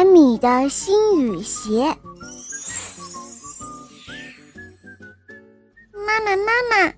[0.00, 1.94] 卡米的新雨鞋。
[5.92, 6.92] 妈妈，妈妈，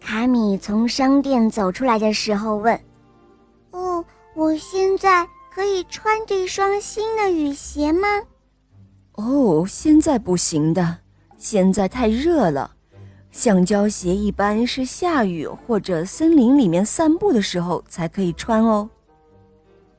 [0.00, 2.80] 卡米从商店走出来的时候问
[3.72, 4.04] ：“哦，
[4.36, 8.06] 我现在可以穿这双新的雨鞋吗
[9.18, 10.98] ？”“哦，现在不行的，
[11.36, 12.70] 现在太热了。
[13.32, 18.88] 橡胶鞋一般是下雨或者森林里面散步的时候才可以穿哦。”“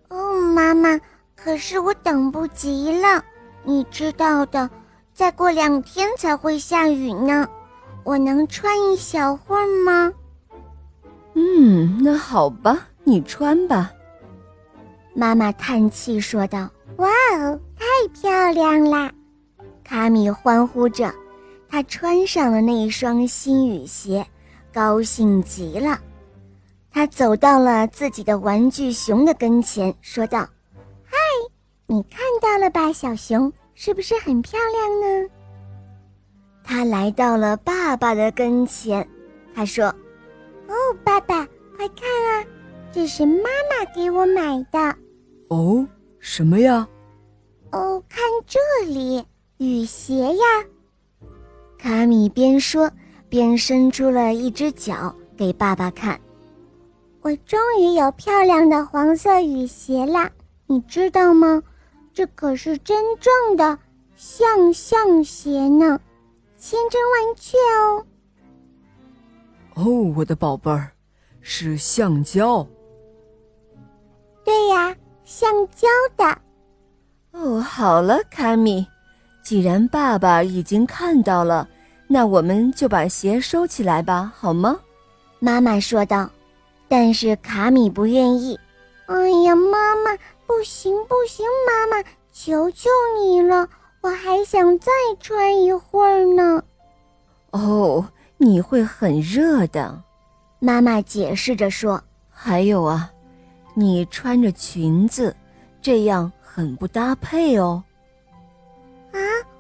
[0.08, 0.98] 哦，妈妈。”
[1.42, 3.24] 可是我等不及了，
[3.64, 4.70] 你知道的，
[5.14, 7.48] 再过两天才会下雨呢。
[8.04, 10.12] 我能穿一小会儿吗？
[11.36, 13.92] 嗯，那好吧，你穿吧。
[15.14, 19.12] 妈妈叹气说道：“哇哦，太漂亮啦！”
[19.84, 21.14] 卡米欢呼着，
[21.70, 24.26] 他穿上了那一双新雨鞋，
[24.74, 26.00] 高兴极了。
[26.92, 30.48] 他走到了自己的玩具熊的跟前，说道。
[31.92, 35.30] 你看到了吧，小熊，是不是很漂亮呢？
[36.64, 39.10] 他来到了爸爸的跟前，
[39.56, 39.86] 他说
[40.70, 41.44] ：“哦，爸爸，
[41.76, 42.46] 快看啊，
[42.92, 44.96] 这是妈妈给我买的。
[45.50, 45.84] ”“哦，
[46.20, 46.88] 什么呀
[47.74, 49.26] ？”“哦，看这里，
[49.58, 50.46] 雨鞋呀。”
[51.76, 52.92] 卡米边说
[53.30, 56.22] 边伸出了一只脚给爸爸看。
[57.24, 60.30] “我终于有漂亮的黄色雨鞋了，
[60.68, 61.60] 你知道吗？”
[62.20, 63.80] 这可是真正的
[64.18, 65.98] 象象鞋呢，
[66.58, 68.06] 千真万确哦。
[69.76, 70.92] 哦，我的宝贝儿，
[71.40, 72.68] 是橡胶。
[74.44, 76.38] 对呀，橡胶的。
[77.32, 78.86] 哦，好了，卡米，
[79.42, 81.66] 既然爸爸已经看到了，
[82.06, 84.78] 那我们就把鞋收起来吧，好吗？
[85.40, 86.30] 妈妈说道。
[86.90, 88.60] 但是卡米不愿意。
[89.06, 90.12] 哎呀，妈妈。
[90.50, 92.90] 不行不行，妈妈，求求
[93.22, 93.70] 你了，
[94.02, 96.64] 我还想再穿一会儿呢。
[97.52, 98.04] 哦，
[98.38, 100.02] 你会很热的，
[100.58, 102.02] 妈妈解释着说。
[102.32, 103.12] 还有啊，
[103.76, 105.36] 你穿着裙子，
[105.84, 107.84] 这样很不搭配哦。
[109.12, 109.20] 啊，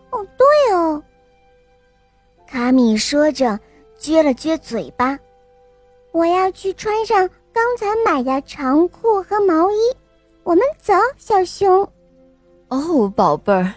[0.09, 1.03] 哦对哦。
[2.47, 3.59] 卡米说着，
[3.99, 5.15] 撅了撅嘴巴。
[6.13, 9.77] 我要去穿上刚才买的长裤和毛衣。
[10.43, 11.87] 我们走，小熊。
[12.69, 13.73] 哦，宝贝儿，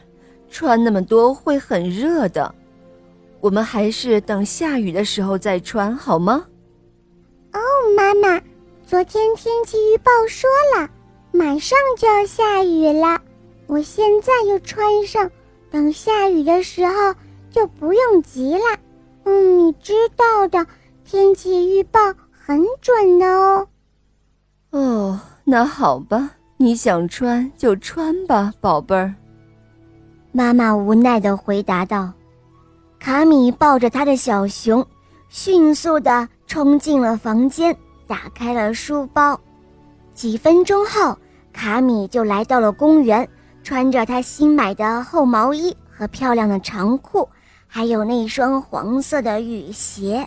[0.48, 2.54] 穿那么多会很热的。
[3.40, 6.46] 我们还是等下雨的时候再穿好吗？
[7.52, 7.58] 哦，
[7.96, 8.40] 妈妈，
[8.86, 10.88] 昨天天气预报说了，
[11.32, 13.20] 马上就要下雨了。
[13.66, 15.30] 我现在就穿上，
[15.70, 17.14] 等下雨的时候
[17.50, 18.78] 就不用急了。
[19.24, 20.66] 嗯，你知道的，
[21.04, 21.98] 天气预报
[22.30, 23.68] 很准的哦。
[24.70, 26.30] 哦，那好吧。
[26.62, 29.12] 你想穿就穿吧，宝贝儿。
[30.30, 32.12] 妈妈无奈的回答道。
[33.00, 34.86] 卡米抱着他的小熊，
[35.28, 39.38] 迅速的冲进了房间，打开了书包。
[40.14, 41.18] 几分钟后，
[41.52, 43.28] 卡米就来到了公园，
[43.64, 47.28] 穿着他新买的厚毛衣和漂亮的长裤，
[47.66, 50.24] 还有那双黄色的雨鞋。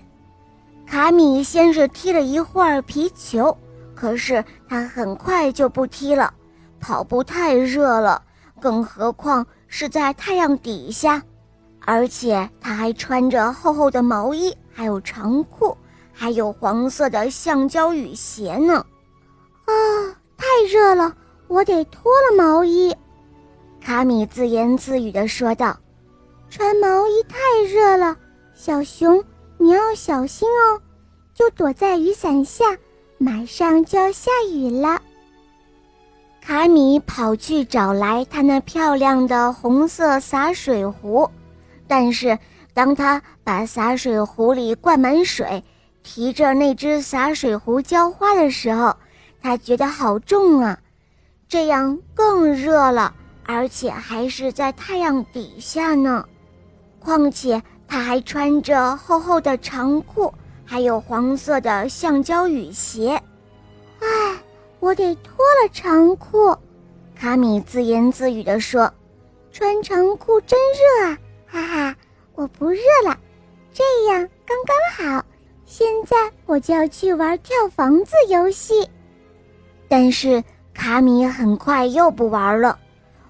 [0.86, 3.58] 卡米先是踢了一会儿皮球。
[3.96, 6.34] 可是他很快就不踢了，
[6.80, 8.22] 跑步太热了，
[8.60, 11.24] 更何况是在太阳底下，
[11.86, 15.76] 而且他还穿着厚厚的毛衣，还有长裤，
[16.12, 18.86] 还有黄色的橡胶雨鞋呢。
[19.66, 19.74] 啊，
[20.38, 21.16] 太热了，
[21.48, 22.96] 我得脱了毛衣。
[23.82, 25.78] 卡米自言自语地说道
[26.50, 27.38] ：“穿毛衣太
[27.72, 28.16] 热了，
[28.54, 29.24] 小熊，
[29.58, 30.82] 你要小心哦，
[31.34, 32.66] 就躲在雨伞下。”
[33.18, 35.02] 马上就要下雨了。
[36.42, 41.30] 卡米跑去找来他那漂亮的红色洒水壶，
[41.88, 42.38] 但是
[42.74, 45.64] 当他把洒水壶里灌满水，
[46.04, 48.96] 提着那只洒水壶浇花的时候，
[49.42, 50.78] 他觉得好重啊！
[51.48, 56.26] 这样更热了，而且还是在太阳底下呢。
[57.00, 60.32] 况且他还穿着厚厚的长裤。
[60.66, 63.22] 还有黄色的橡胶雨鞋，
[64.00, 64.08] 唉，
[64.80, 66.58] 我得脱了长裤。
[67.16, 68.92] 卡米自言自语地说
[69.54, 71.96] ：“穿长裤真热啊，哈哈，
[72.34, 73.18] 我不热了，
[73.72, 75.26] 这样刚刚好。
[75.66, 76.16] 现在
[76.46, 78.90] 我就要去玩跳房子游戏。”
[79.88, 82.78] 但是卡米很快又不玩了，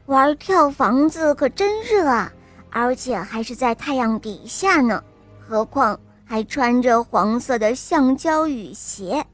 [0.08, 2.32] 玩跳房子可真热啊，
[2.72, 5.04] 而且还是在太阳底下呢，
[5.40, 6.00] 何况……
[6.26, 9.26] 还穿着黄色的橡胶雨鞋，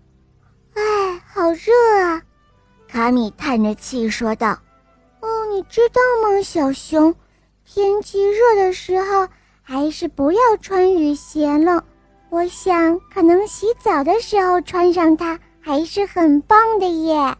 [0.76, 1.72] 哎，好热
[2.04, 2.22] 啊！
[2.88, 4.50] 卡米叹着气说道
[5.22, 7.16] ：“哦，你知道吗，小熊？
[7.64, 9.28] 天气热的时候，
[9.62, 11.84] 还是不要穿雨鞋了。
[12.30, 17.36] 我想，可能洗澡的时候穿上它还是很棒的耶。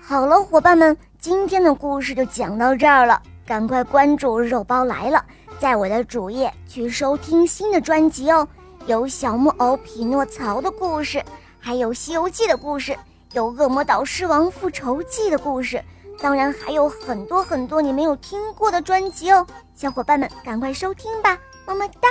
[0.00, 3.22] 好了，伙伴们，今天的故事就讲到这儿了。
[3.46, 5.24] 赶快关注“肉包来了”，
[5.58, 8.46] 在我的主页去收听新的专辑哦。
[8.86, 11.22] 有小木偶匹诺曹的故事，
[11.58, 12.96] 还有《西游记》的故事，
[13.32, 15.82] 有《恶魔岛狮王复仇记》的故事，
[16.20, 19.46] 当然还有很多很多你没有听过的专辑哦。
[19.74, 22.08] 小伙伴们，赶快收听吧，么么哒。